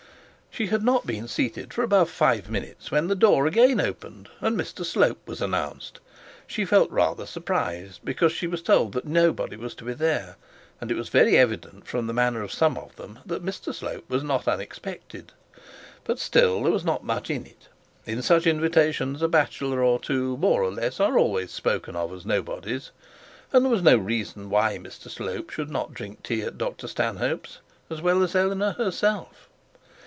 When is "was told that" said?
8.47-9.05